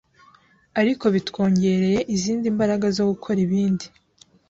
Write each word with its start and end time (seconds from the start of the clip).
ariko 0.79 1.05
bitwongereye 1.15 1.99
izindi 2.15 2.45
mbaraga 2.55 2.87
zo 2.97 3.03
gukora 3.09 3.37
ibindi 3.45 3.85